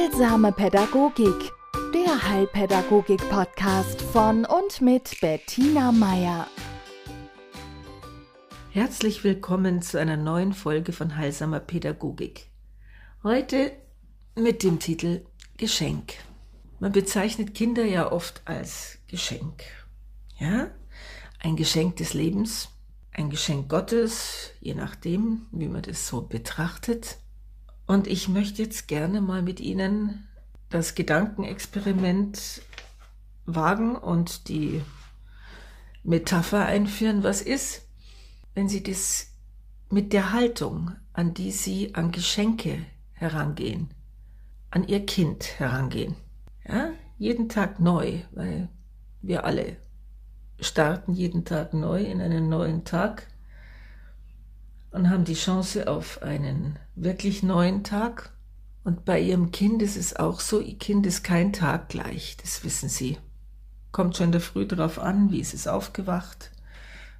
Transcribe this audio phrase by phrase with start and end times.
[0.00, 1.52] Heilsame Pädagogik,
[1.92, 6.46] der Heilpädagogik-Podcast von und mit Bettina Meier.
[8.70, 12.48] Herzlich willkommen zu einer neuen Folge von Heilsamer Pädagogik.
[13.22, 13.72] Heute
[14.36, 15.26] mit dem Titel
[15.58, 16.14] Geschenk.
[16.78, 19.64] Man bezeichnet Kinder ja oft als Geschenk.
[20.38, 20.70] Ja?
[21.40, 22.70] Ein Geschenk des Lebens,
[23.12, 27.18] ein Geschenk Gottes, je nachdem, wie man das so betrachtet.
[27.90, 30.28] Und ich möchte jetzt gerne mal mit Ihnen
[30.68, 32.62] das Gedankenexperiment
[33.46, 34.80] wagen und die
[36.04, 37.82] Metapher einführen, was ist,
[38.54, 39.32] wenn Sie das
[39.88, 42.78] mit der Haltung, an die Sie an Geschenke
[43.10, 43.90] herangehen,
[44.70, 46.14] an Ihr Kind herangehen.
[46.68, 48.68] Ja, jeden Tag neu, weil
[49.20, 49.78] wir alle
[50.60, 53.26] starten jeden Tag neu in einen neuen Tag
[54.92, 58.32] und haben die Chance auf einen wirklich neuen Tag.
[58.84, 62.64] Und bei ihrem Kind ist es auch so, ihr Kind ist kein Tag gleich, das
[62.64, 63.18] wissen sie.
[63.92, 66.50] Kommt schon in der Früh darauf an, wie ist es aufgewacht,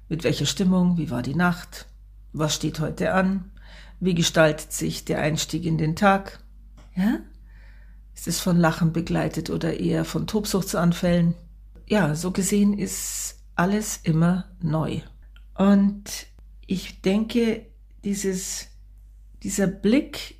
[0.09, 1.87] mit welcher Stimmung, wie war die Nacht,
[2.33, 3.51] was steht heute an,
[3.99, 6.39] wie gestaltet sich der Einstieg in den Tag.
[6.95, 7.19] Ja?
[8.15, 11.35] Ist es von Lachen begleitet oder eher von Tobsuchtsanfällen?
[11.87, 15.01] Ja, so gesehen ist alles immer neu.
[15.55, 16.03] Und
[16.65, 17.67] ich denke,
[18.03, 18.70] dieses,
[19.43, 20.35] dieser Blick,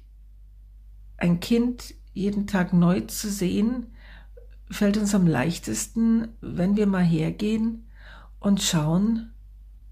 [1.17, 3.87] ein Kind jeden Tag neu zu sehen,
[4.69, 7.87] fällt uns am leichtesten, wenn wir mal hergehen
[8.39, 9.31] und schauen,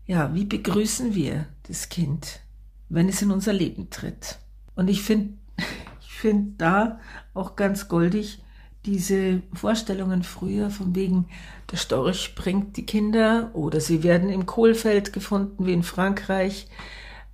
[0.06, 2.42] ja, wie begrüßen wir das Kind,
[2.90, 4.40] wenn es in unser Leben tritt.
[4.76, 5.34] Und ich finde,
[6.02, 7.00] ich finde da
[7.34, 8.42] auch ganz goldig,
[8.86, 11.28] diese Vorstellungen früher von wegen,
[11.72, 16.68] der Storch bringt die Kinder oder sie werden im Kohlfeld gefunden wie in Frankreich.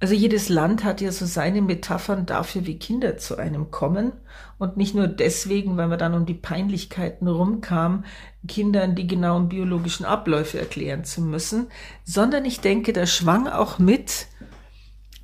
[0.05, 4.11] Also jedes Land hat ja so seine Metaphern dafür, wie Kinder zu einem kommen.
[4.59, 8.05] Und nicht nur deswegen, weil man dann um die Peinlichkeiten rumkam,
[8.47, 11.69] Kindern die genauen biologischen Abläufe erklären zu müssen,
[12.03, 14.27] sondern ich denke, da schwang auch mit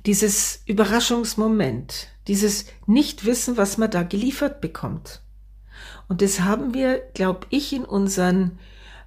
[0.04, 5.22] dieses Überraschungsmoment, dieses Nichtwissen, was man da geliefert bekommt.
[6.08, 8.58] Und das haben wir, glaube ich, in unseren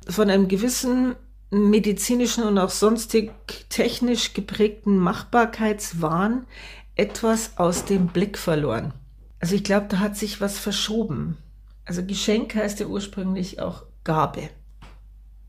[0.07, 1.17] von einem gewissen
[1.51, 3.31] medizinischen und auch sonstig
[3.69, 6.47] technisch geprägten Machbarkeitswahn
[6.95, 8.93] etwas aus dem Blick verloren.
[9.39, 11.37] Also ich glaube, da hat sich was verschoben.
[11.85, 14.49] Also Geschenk heißt ja ursprünglich auch Gabe.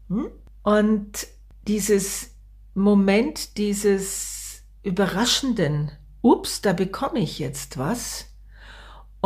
[0.09, 0.29] Hm?
[0.62, 1.27] Und
[1.67, 2.31] dieses
[2.75, 8.27] Moment dieses überraschenden, ups, da bekomme ich jetzt was,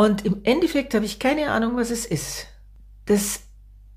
[0.01, 2.47] und im Endeffekt habe ich keine Ahnung, was es ist.
[3.05, 3.41] Das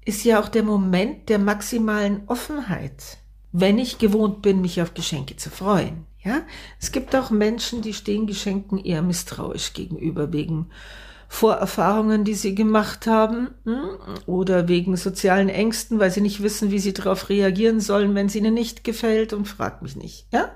[0.06, 3.18] ist ja auch der Moment der maximalen Offenheit,
[3.52, 6.06] wenn ich gewohnt bin, mich auf Geschenke zu freuen.
[6.24, 6.42] Ja,
[6.80, 10.70] es gibt auch Menschen, die stehen Geschenken eher misstrauisch gegenüber wegen
[11.28, 16.80] Vorerfahrungen, die sie gemacht haben hm, oder wegen sozialen Ängsten, weil sie nicht wissen, wie
[16.80, 20.28] sie darauf reagieren sollen, wenn es ihnen nicht gefällt und fragt mich nicht.
[20.32, 20.56] Ja,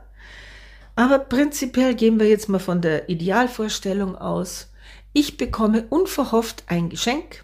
[0.95, 4.69] aber prinzipiell gehen wir jetzt mal von der Idealvorstellung aus
[5.17, 7.41] ich bekomme unverhofft ein Geschenk.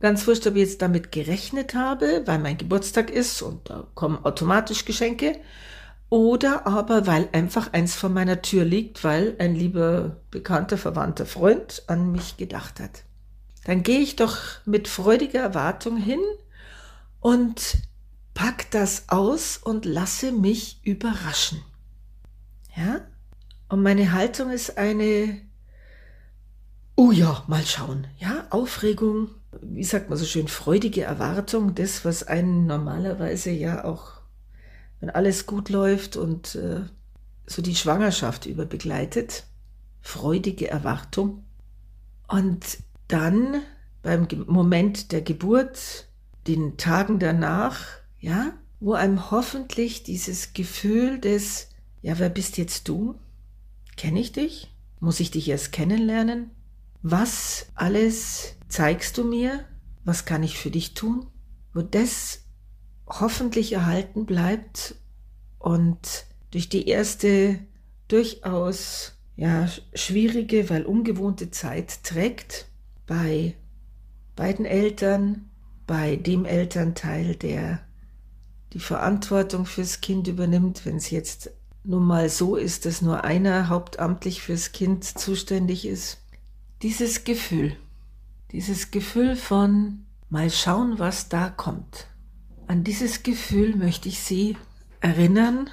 [0.00, 4.24] Ganz wurscht, ob ich jetzt damit gerechnet habe, weil mein Geburtstag ist und da kommen
[4.24, 5.38] automatisch Geschenke.
[6.08, 11.84] Oder aber weil einfach eins vor meiner Tür liegt, weil ein lieber bekannter, verwandter Freund
[11.86, 13.04] an mich gedacht hat.
[13.64, 16.20] Dann gehe ich doch mit freudiger Erwartung hin
[17.20, 17.76] und
[18.34, 21.62] pack das aus und lasse mich überraschen.
[22.74, 23.02] Ja?
[23.68, 25.42] Und meine Haltung ist eine
[26.96, 28.06] Oh ja, mal schauen.
[28.18, 29.30] Ja, Aufregung,
[29.62, 34.20] wie sagt man so schön, freudige Erwartung, das, was einen normalerweise ja auch,
[35.00, 36.82] wenn alles gut läuft und äh,
[37.46, 39.44] so die Schwangerschaft über begleitet.
[40.00, 41.44] Freudige Erwartung.
[42.28, 42.78] Und
[43.08, 43.62] dann
[44.02, 46.08] beim Moment der Geburt,
[46.46, 47.86] den Tagen danach,
[48.20, 51.68] ja, wo einem hoffentlich dieses Gefühl des,
[52.02, 53.16] ja, wer bist jetzt du?
[53.96, 54.72] Kenne ich dich?
[55.00, 56.50] Muss ich dich erst kennenlernen?
[57.02, 59.64] Was alles zeigst du mir?
[60.04, 61.26] Was kann ich für dich tun?
[61.74, 62.44] Wo das
[63.06, 64.94] hoffentlich erhalten bleibt
[65.58, 67.58] und durch die erste
[68.08, 72.66] durchaus ja schwierige, weil ungewohnte Zeit trägt
[73.06, 73.54] bei
[74.36, 75.50] beiden Eltern,
[75.86, 77.80] bei dem Elternteil, der
[78.72, 81.50] die Verantwortung fürs Kind übernimmt, wenn es jetzt
[81.82, 86.20] nun mal so ist, dass nur einer hauptamtlich fürs Kind zuständig ist
[86.82, 87.76] dieses Gefühl,
[88.52, 92.06] dieses Gefühl von mal schauen, was da kommt.
[92.66, 94.56] An dieses Gefühl möchte ich Sie
[95.00, 95.68] erinnern.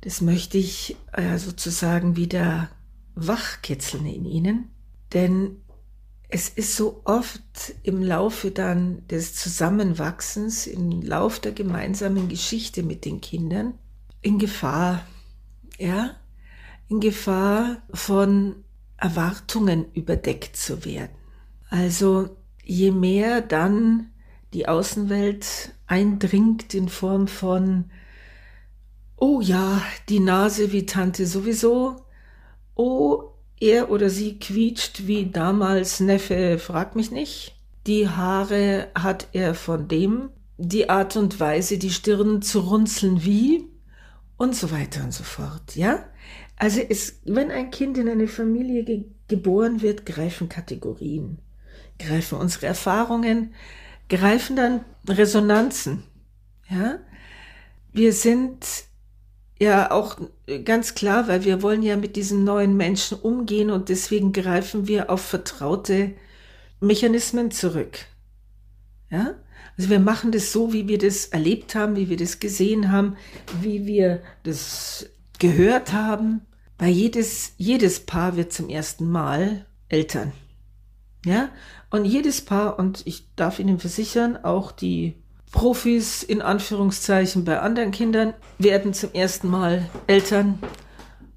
[0.00, 2.70] Das möchte ich äh, sozusagen wieder
[3.14, 4.70] wachkitzeln in Ihnen.
[5.12, 5.62] Denn
[6.28, 7.42] es ist so oft
[7.82, 13.74] im Laufe dann des Zusammenwachsens, im Lauf der gemeinsamen Geschichte mit den Kindern
[14.22, 15.04] in Gefahr,
[15.78, 16.16] ja,
[16.88, 18.64] in Gefahr von
[18.96, 21.21] Erwartungen überdeckt zu werden.
[21.72, 22.28] Also
[22.62, 24.10] je mehr dann
[24.52, 27.86] die Außenwelt eindringt in Form von,
[29.16, 29.80] oh ja,
[30.10, 31.96] die Nase wie Tante sowieso,
[32.74, 37.56] oh, er oder sie quietscht wie damals Neffe, frag mich nicht.
[37.86, 40.28] Die Haare hat er von dem,
[40.58, 43.64] die Art und Weise, die Stirn zu runzeln wie
[44.36, 46.04] und so weiter und so fort, ja?
[46.56, 51.38] Also es, wenn ein Kind in eine Familie ge geboren wird, greifen Kategorien,
[52.06, 53.54] greifen unsere Erfahrungen,
[54.08, 56.02] greifen dann Resonanzen,
[56.68, 56.98] ja?
[57.92, 58.64] Wir sind
[59.62, 60.16] ja, auch
[60.64, 65.08] ganz klar, weil wir wollen ja mit diesen neuen Menschen umgehen und deswegen greifen wir
[65.08, 66.14] auf vertraute
[66.80, 68.06] Mechanismen zurück.
[69.08, 69.34] Ja?
[69.78, 73.16] Also wir machen das so, wie wir das erlebt haben, wie wir das gesehen haben,
[73.60, 75.08] wie wir das
[75.38, 76.40] gehört haben.
[76.78, 80.32] Weil jedes, jedes Paar wird zum ersten Mal Eltern.
[81.24, 81.48] Ja?
[81.90, 85.16] Und jedes Paar, und ich darf Ihnen versichern, auch die
[85.52, 90.58] Profis in Anführungszeichen bei anderen Kindern werden zum ersten Mal Eltern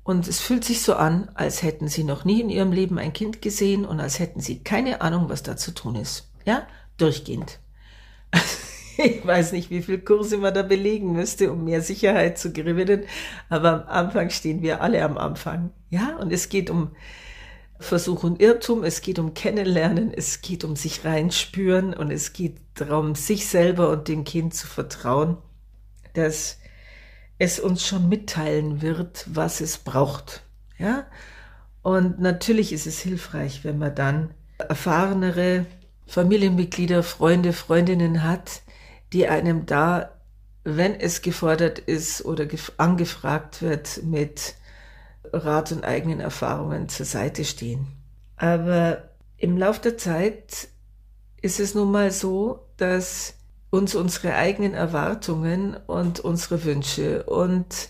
[0.06, 3.12] und es fühlt sich so an, als hätten sie noch nie in ihrem Leben ein
[3.12, 6.32] Kind gesehen und als hätten sie keine Ahnung, was da zu tun ist.
[6.46, 6.66] Ja,
[6.98, 7.60] durchgehend.
[8.98, 13.04] Ich weiß nicht, wie viel Kurse man da belegen müsste, um mehr Sicherheit zu gewinnen,
[13.50, 15.72] aber am Anfang stehen wir alle am Anfang.
[15.90, 16.92] Ja, und es geht um
[17.80, 22.58] Versuch und Irrtum, es geht um Kennenlernen, es geht um sich reinspüren und es geht
[22.76, 25.38] darum, sich selber und dem Kind zu vertrauen,
[26.14, 26.58] dass
[27.38, 30.44] es uns schon mitteilen wird, was es braucht.
[30.78, 31.06] Ja?
[31.82, 35.66] Und natürlich ist es hilfreich, wenn man dann erfahrenere
[36.08, 38.62] Familienmitglieder, Freunde, Freundinnen hat,
[39.12, 40.12] die einem da,
[40.64, 44.56] wenn es gefordert ist oder angefragt wird, mit
[45.34, 47.88] Rat und eigenen Erfahrungen zur Seite stehen.
[48.38, 50.68] Aber im Lauf der Zeit
[51.42, 53.36] ist es nun mal so, dass
[53.70, 57.90] uns unsere eigenen Erwartungen und unsere Wünsche und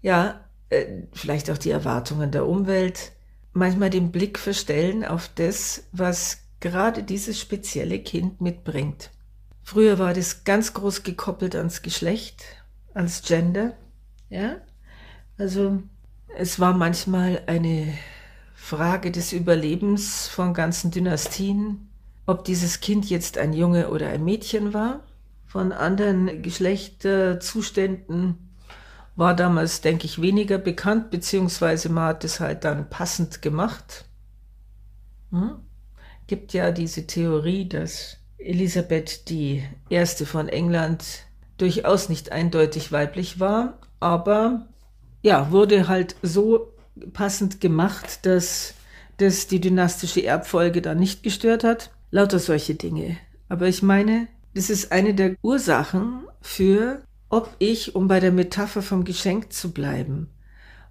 [0.00, 3.12] ja, äh, vielleicht auch die Erwartungen der Umwelt
[3.52, 9.10] manchmal den Blick verstellen auf das, was gerade dieses spezielle Kind mitbringt.
[9.62, 12.44] Früher war das ganz groß gekoppelt ans Geschlecht,
[12.94, 13.76] ans Gender,
[14.30, 14.56] ja.
[15.36, 15.82] Also
[16.38, 17.92] es war manchmal eine
[18.54, 21.90] Frage des Überlebens von ganzen Dynastien,
[22.26, 25.00] ob dieses Kind jetzt ein Junge oder ein Mädchen war.
[25.46, 28.38] Von anderen Geschlechterzuständen
[29.16, 34.04] war damals, denke ich, weniger bekannt, beziehungsweise man hat es halt dann passend gemacht.
[35.32, 35.56] Hm?
[36.28, 41.04] Gibt ja diese Theorie, dass Elisabeth die erste von England
[41.56, 44.68] durchaus nicht eindeutig weiblich war, aber
[45.22, 46.72] ja, wurde halt so
[47.12, 48.74] passend gemacht, dass
[49.18, 51.90] das die dynastische Erbfolge dann nicht gestört hat.
[52.10, 53.16] Lauter solche Dinge.
[53.48, 58.82] Aber ich meine, das ist eine der Ursachen für, ob ich, um bei der Metapher
[58.82, 60.30] vom Geschenk zu bleiben,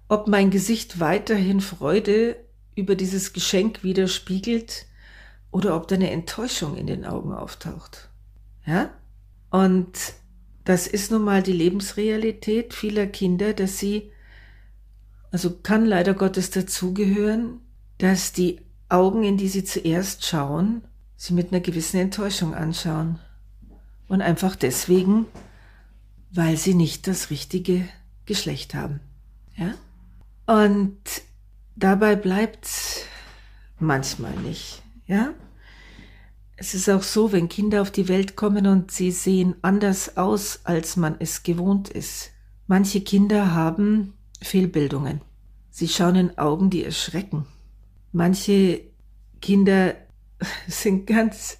[0.08, 2.36] ob mein Gesicht weiterhin Freude
[2.76, 4.86] über dieses Geschenk widerspiegelt
[5.50, 8.08] oder ob da eine Enttäuschung in den Augen auftaucht.
[8.66, 8.90] Ja?
[9.50, 9.88] Und
[10.64, 14.12] das ist nun mal die Lebensrealität vieler Kinder, dass sie
[15.30, 17.60] also kann leider Gottes dazugehören,
[17.98, 20.82] dass die Augen, in die sie zuerst schauen,
[21.16, 23.18] sie mit einer gewissen Enttäuschung anschauen.
[24.06, 25.26] Und einfach deswegen,
[26.30, 27.86] weil sie nicht das richtige
[28.24, 29.00] Geschlecht haben.
[29.56, 29.74] Ja?
[30.46, 30.98] Und
[31.76, 33.02] dabei bleibt's
[33.78, 34.82] manchmal nicht.
[35.06, 35.34] Ja?
[36.56, 40.60] Es ist auch so, wenn Kinder auf die Welt kommen und sie sehen anders aus,
[40.64, 42.30] als man es gewohnt ist.
[42.66, 45.20] Manche Kinder haben Fehlbildungen.
[45.70, 47.46] Sie schauen in Augen, die erschrecken.
[48.12, 48.80] Manche
[49.40, 49.94] Kinder
[50.68, 51.58] sind ganz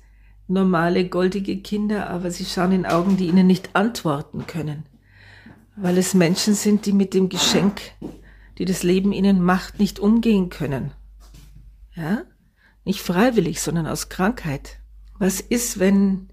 [0.49, 4.87] normale, goldige Kinder, aber sie schauen in Augen, die ihnen nicht antworten können,
[5.77, 7.81] weil es Menschen sind, die mit dem Geschenk,
[8.57, 10.93] die das Leben ihnen macht, nicht umgehen können.
[11.95, 12.23] Ja?
[12.85, 14.79] Nicht freiwillig, sondern aus Krankheit.
[15.19, 16.29] Was ist, wenn,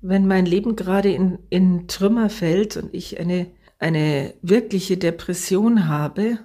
[0.00, 3.46] wenn mein Leben gerade in, in Trümmer fällt und ich eine
[3.80, 6.38] eine wirkliche Depression habe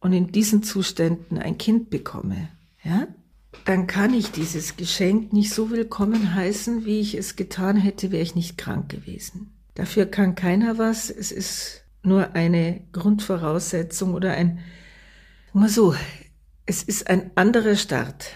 [0.00, 2.48] und in diesen Zuständen ein Kind bekomme,
[2.84, 3.08] ja,
[3.64, 8.22] dann kann ich dieses Geschenk nicht so willkommen heißen, wie ich es getan hätte, wäre
[8.22, 9.50] ich nicht krank gewesen.
[9.74, 11.10] Dafür kann keiner was.
[11.10, 14.60] Es ist nur eine Grundvoraussetzung oder ein,
[15.52, 15.94] nur so,
[16.66, 18.30] es ist ein anderer Start,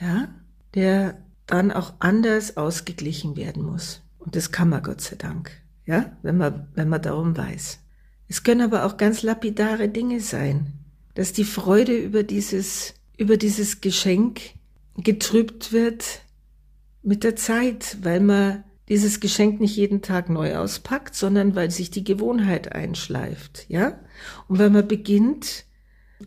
[0.00, 0.28] ja.
[0.74, 4.02] der dann auch anders ausgeglichen werden muss.
[4.18, 5.50] Und das kann man Gott sei Dank,
[5.86, 7.80] ja, wenn man, wenn man darum weiß.
[8.28, 10.72] Es können aber auch ganz lapidare Dinge sein,
[11.14, 14.40] dass die Freude über dieses, über dieses Geschenk
[14.96, 16.22] getrübt wird
[17.02, 21.90] mit der Zeit, weil man dieses Geschenk nicht jeden Tag neu auspackt, sondern weil sich
[21.90, 23.98] die Gewohnheit einschleift, ja?
[24.48, 25.64] Und weil man beginnt,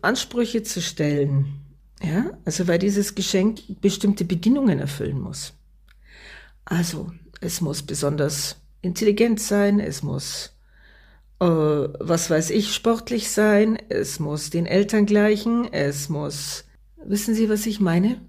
[0.02, 1.60] Ansprüche zu stellen,
[2.02, 2.38] ja?
[2.44, 5.54] Also weil dieses Geschenk bestimmte Bedingungen erfüllen muss.
[6.64, 10.56] Also, es muss besonders intelligent sein, es muss,
[11.40, 16.64] äh, was weiß ich, sportlich sein, es muss den Eltern gleichen, es muss,
[17.04, 18.20] wissen Sie, was ich meine?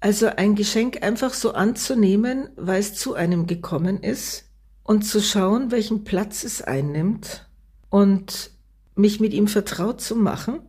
[0.00, 4.50] Also ein Geschenk einfach so anzunehmen, weil es zu einem gekommen ist
[4.82, 7.48] und zu schauen, welchen Platz es einnimmt
[7.88, 8.50] und
[8.96, 10.60] mich mit ihm vertraut zu machen,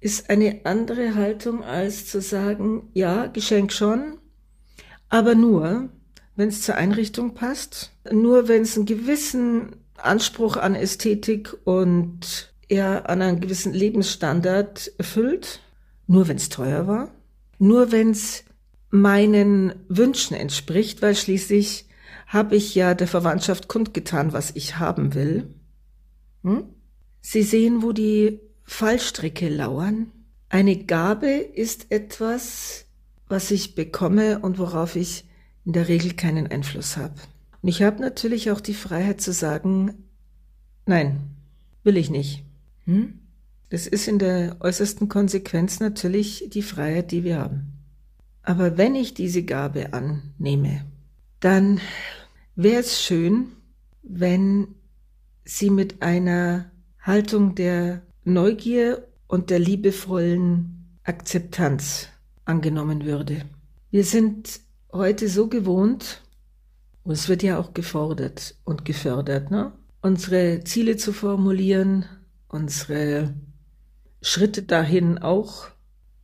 [0.00, 4.18] ist eine andere Haltung als zu sagen, ja, Geschenk schon,
[5.08, 5.88] aber nur,
[6.36, 13.08] wenn es zur Einrichtung passt, nur wenn es einen gewissen Anspruch an Ästhetik und eher
[13.08, 15.60] an einen gewissen Lebensstandard erfüllt,
[16.06, 17.10] nur wenn es teuer war,
[17.58, 18.44] nur wenn es
[18.90, 21.86] meinen Wünschen entspricht, weil schließlich
[22.26, 25.54] habe ich ja der Verwandtschaft kundgetan, was ich haben will.
[26.42, 26.64] Hm?
[27.20, 30.10] Sie sehen, wo die Fallstricke lauern.
[30.48, 32.86] Eine Gabe ist etwas,
[33.28, 35.24] was ich bekomme und worauf ich
[35.64, 37.14] in der Regel keinen Einfluss habe.
[37.62, 39.94] Und ich habe natürlich auch die Freiheit zu sagen,
[40.86, 41.20] nein,
[41.82, 42.44] will ich nicht.
[42.84, 43.20] Hm?
[43.70, 47.72] Das ist in der äußersten Konsequenz natürlich die Freiheit, die wir haben.
[48.42, 50.84] Aber wenn ich diese Gabe annehme,
[51.40, 51.80] dann
[52.54, 53.52] wäre es schön,
[54.02, 54.68] wenn
[55.44, 62.08] sie mit einer Haltung der Neugier und der liebevollen Akzeptanz
[62.44, 63.44] angenommen würde.
[63.90, 64.60] Wir sind
[64.94, 66.22] heute so gewohnt,
[67.02, 69.72] und es wird ja auch gefordert und gefördert, ne?
[70.00, 72.06] unsere Ziele zu formulieren,
[72.48, 73.34] unsere
[74.22, 75.66] Schritte dahin auch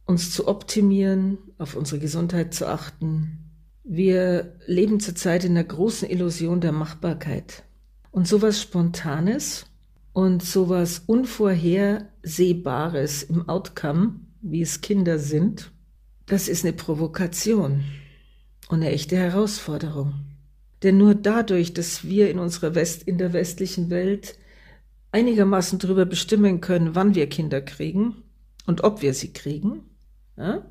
[0.07, 3.50] uns zu optimieren, auf unsere Gesundheit zu achten.
[3.85, 7.65] Wir leben zurzeit in der großen Illusion der Machbarkeit.
[8.11, 9.67] Und sowas Spontanes
[10.12, 15.71] und sowas Unvorhersehbares im Outcome, wie es Kinder sind,
[16.27, 17.85] das ist eine Provokation
[18.71, 20.15] und eine echte Herausforderung.
[20.85, 24.39] Denn nur dadurch, dass wir in unserer West, in der westlichen Welt
[25.11, 28.23] einigermaßen darüber bestimmen können, wann wir Kinder kriegen
[28.67, 29.83] und ob wir sie kriegen,
[30.37, 30.65] ja?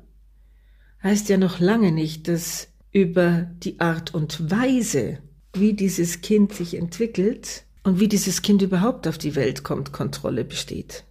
[1.02, 5.18] heißt ja noch lange nicht, dass über die Art und Weise,
[5.52, 10.44] wie dieses Kind sich entwickelt und wie dieses Kind überhaupt auf die Welt kommt, Kontrolle
[10.44, 11.04] besteht.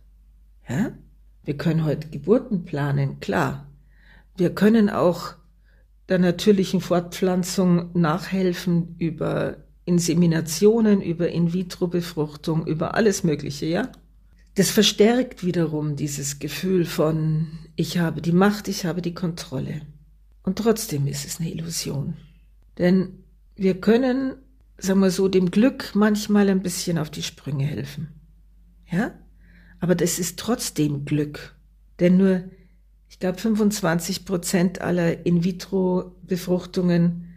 [0.67, 0.91] Ja?
[1.43, 3.67] Wir können heute Geburten planen, klar.
[4.35, 5.35] Wir können auch
[6.09, 13.91] der natürlichen Fortpflanzung nachhelfen über Inseminationen, über In-vitro-Befruchtung, über alles Mögliche, ja?
[14.55, 19.81] Das verstärkt wiederum dieses Gefühl von, ich habe die Macht, ich habe die Kontrolle.
[20.43, 22.15] Und trotzdem ist es eine Illusion.
[22.77, 23.23] Denn
[23.55, 24.33] wir können,
[24.77, 28.09] sagen wir so, dem Glück manchmal ein bisschen auf die Sprünge helfen.
[28.91, 29.13] Ja?
[29.79, 31.55] Aber das ist trotzdem Glück.
[31.99, 32.43] Denn nur,
[33.19, 37.35] ich glaube, 25 Prozent aller In-vitro-Befruchtungen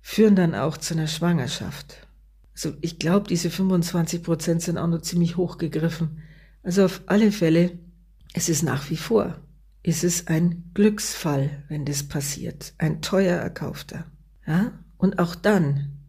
[0.00, 2.08] führen dann auch zu einer Schwangerschaft.
[2.54, 6.22] Also ich glaube, diese 25 Prozent sind auch noch ziemlich hochgegriffen.
[6.64, 7.78] Also auf alle Fälle,
[8.34, 9.36] es ist nach wie vor,
[9.84, 14.06] ist es ein Glücksfall, wenn das passiert, ein teuer erkaufter.
[14.44, 14.72] Ja?
[14.96, 16.00] Und auch dann,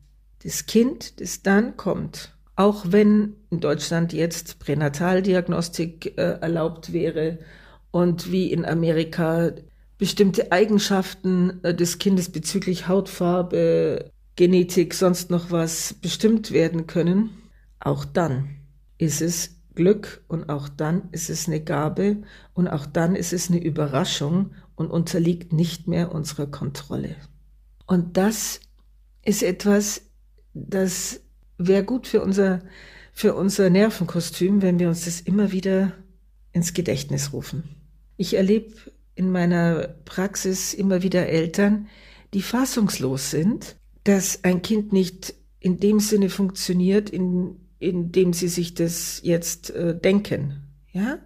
[0.41, 7.37] das Kind, das dann kommt, auch wenn in Deutschland jetzt Pränataldiagnostik äh, erlaubt wäre
[7.97, 9.53] und wie in Amerika
[9.97, 17.31] bestimmte Eigenschaften äh, des Kindes bezüglich Hautfarbe, Genetik, sonst noch was bestimmt werden können,
[17.79, 18.49] auch dann
[18.99, 22.17] ist es Glück und auch dann ist es eine Gabe
[22.53, 27.15] und auch dann ist es eine Überraschung und unterliegt nicht mehr unserer Kontrolle.
[27.87, 28.59] Und das
[29.25, 30.03] ist etwas,
[30.53, 31.21] das
[31.57, 32.61] wäre gut für unser,
[33.11, 35.93] für unser Nervenkostüm, wenn wir uns das immer wieder
[36.51, 37.76] ins Gedächtnis rufen.
[38.17, 38.73] Ich erlebe
[39.15, 41.87] in meiner Praxis immer wieder Eltern,
[42.33, 48.73] die fassungslos sind, dass ein Kind nicht in dem Sinne funktioniert, in indem sie sich
[48.73, 50.63] das jetzt äh, denken.
[50.91, 51.19] Ja?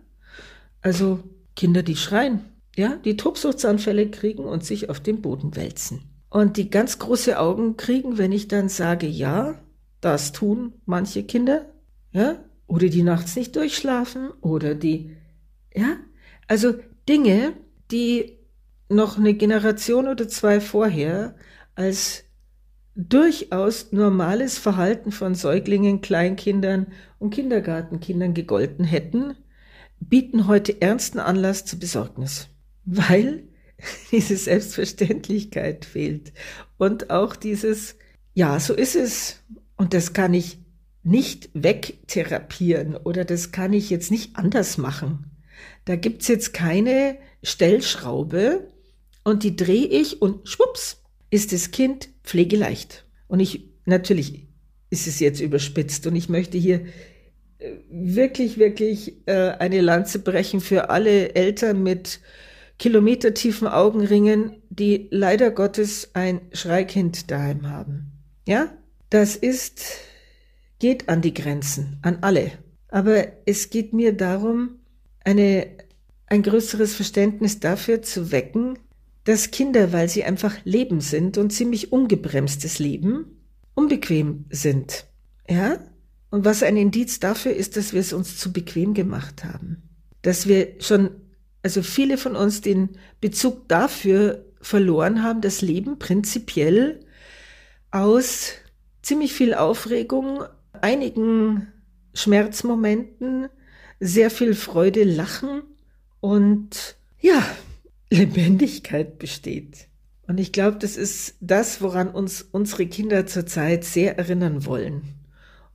[0.82, 1.20] Also
[1.56, 2.42] Kinder, die schreien,
[2.76, 6.02] ja, die Tobsuchtsanfälle kriegen und sich auf den Boden wälzen.
[6.30, 9.56] Und die ganz große Augen kriegen, wenn ich dann sage, ja,
[10.00, 11.66] das tun manche Kinder,
[12.12, 15.16] ja, oder die nachts nicht durchschlafen, oder die,
[15.76, 15.98] ja,
[16.52, 16.74] also
[17.08, 17.54] Dinge,
[17.92, 18.38] die
[18.90, 21.34] noch eine Generation oder zwei vorher
[21.76, 22.26] als
[22.94, 26.88] durchaus normales Verhalten von Säuglingen, Kleinkindern
[27.20, 29.38] und Kindergartenkindern gegolten hätten,
[30.02, 32.50] bieten heute ernsten Anlass zur Besorgnis,
[32.84, 33.44] weil
[34.12, 36.34] diese Selbstverständlichkeit fehlt
[36.78, 37.96] und auch dieses,
[38.34, 39.42] ja, so ist es
[39.78, 40.60] und das kann ich
[41.02, 45.31] nicht wegtherapieren oder das kann ich jetzt nicht anders machen.
[45.86, 48.68] Da gibt's jetzt keine Stellschraube
[49.24, 53.06] und die drehe ich und schwupps ist das Kind pflegeleicht.
[53.28, 54.48] Und ich, natürlich
[54.90, 56.86] ist es jetzt überspitzt und ich möchte hier
[57.60, 62.20] äh, wirklich, wirklich äh, eine Lanze brechen für alle Eltern mit
[62.78, 68.12] kilometertiefen Augenringen, die leider Gottes ein Schreikind daheim haben.
[68.48, 68.76] Ja,
[69.10, 69.84] das ist,
[70.80, 72.52] geht an die Grenzen, an alle.
[72.88, 74.81] Aber es geht mir darum,
[75.24, 75.68] eine,
[76.28, 78.80] ein größeres Verständnis dafür zu wecken,
[79.24, 83.42] dass Kinder, weil sie einfach Leben sind und ziemlich ungebremstes Leben,
[83.76, 85.06] unbequem sind.
[85.50, 85.80] Ja?
[86.30, 89.84] Und was ein Indiz dafür ist, dass wir es uns zu bequem gemacht haben.
[90.22, 91.12] Dass wir schon,
[91.62, 97.02] also viele von uns den Bezug dafür verloren haben, das Leben prinzipiell
[97.92, 98.54] aus
[99.02, 100.44] ziemlich viel Aufregung,
[100.80, 101.68] einigen
[102.14, 103.50] Schmerzmomenten,
[104.02, 105.62] sehr viel Freude, Lachen
[106.20, 107.46] und ja,
[108.10, 109.88] Lebendigkeit besteht.
[110.28, 115.04] Und ich glaube, das ist das, woran uns unsere Kinder zurzeit sehr erinnern wollen.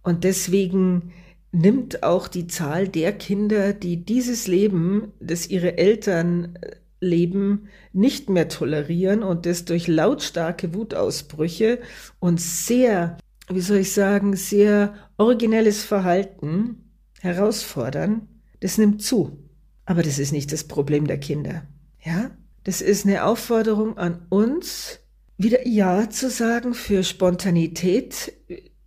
[0.02, 1.12] Und deswegen
[1.52, 8.28] nimmt auch die Zahl der Kinder, die dieses Leben, das ihre Eltern äh, leben, nicht
[8.28, 11.78] mehr tolerieren und das durch lautstarke Wutausbrüche
[12.18, 13.18] und sehr,
[13.48, 16.85] wie soll ich sagen, sehr originelles Verhalten
[17.20, 18.28] herausfordern,
[18.60, 19.38] das nimmt zu.
[19.84, 21.62] Aber das ist nicht das Problem der Kinder.
[22.02, 22.30] Ja,
[22.64, 25.00] das ist eine Aufforderung an uns,
[25.38, 28.32] wieder Ja zu sagen für Spontanität,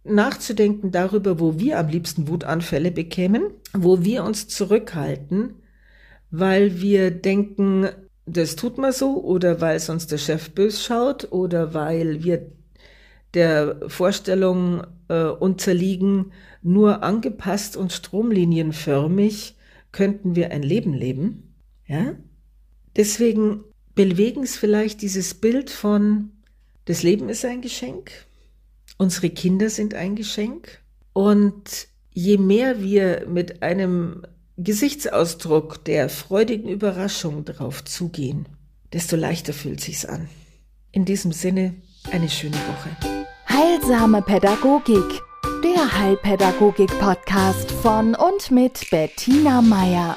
[0.04, 5.56] nachzudenken darüber, wo wir am liebsten Wutanfälle bekämen, wo wir uns zurückhalten,
[6.32, 7.90] weil wir denken,
[8.26, 12.52] das tut man so oder weil sonst der Chef bös schaut oder weil wir
[13.34, 19.56] der Vorstellung äh, unterliegen, nur angepasst und stromlinienförmig
[19.92, 21.56] könnten wir ein Leben leben.
[21.88, 22.16] Ja?
[22.96, 23.64] Deswegen
[23.96, 26.32] bewegen es vielleicht dieses Bild von,
[26.86, 28.12] das Leben ist ein Geschenk,
[28.98, 30.80] unsere Kinder sind ein Geschenk
[31.14, 34.24] und je mehr wir mit einem
[34.58, 38.46] Gesichtsausdruck der freudigen Überraschung darauf zugehen,
[38.92, 40.30] desto leichter fühlt sich's an.
[40.92, 41.76] In diesem Sinne
[42.12, 43.19] eine schöne Woche.
[43.60, 45.22] Heilsame Pädagogik,
[45.62, 50.16] der Heilpädagogik-Podcast von und mit Bettina Meier.